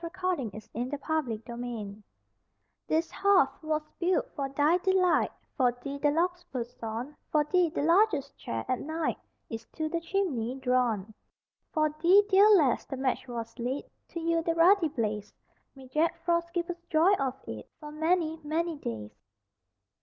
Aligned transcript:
DEDICATION 0.03 0.49
FOR 0.49 0.95
A 0.95 0.97
FIREPLACE 0.97 1.95
This 2.87 3.11
hearth 3.11 3.61
was 3.61 3.83
built 3.99 4.33
for 4.35 4.49
thy 4.49 4.79
delight, 4.79 5.31
For 5.55 5.71
thee 5.73 5.99
the 5.99 6.09
logs 6.09 6.43
were 6.51 6.63
sawn, 6.63 7.15
For 7.31 7.43
thee 7.43 7.69
the 7.69 7.83
largest 7.83 8.35
chair, 8.35 8.65
at 8.67 8.79
night, 8.81 9.19
Is 9.51 9.67
to 9.73 9.89
the 9.89 10.01
chimney 10.01 10.55
drawn. 10.55 11.13
For 11.71 11.91
thee, 12.01 12.23
dear 12.29 12.49
lass, 12.49 12.85
the 12.87 12.97
match 12.97 13.27
was 13.27 13.59
lit 13.59 13.91
To 14.07 14.19
yield 14.19 14.45
the 14.45 14.55
ruddy 14.55 14.87
blaze 14.89 15.35
May 15.75 15.87
Jack 15.87 16.17
Frost 16.25 16.51
give 16.51 16.71
us 16.71 16.81
joy 16.89 17.13
of 17.19 17.35
it 17.47 17.69
For 17.79 17.91
many, 17.91 18.39
many 18.43 18.77
days. 18.77 19.11